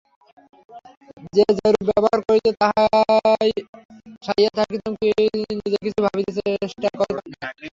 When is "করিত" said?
2.27-2.47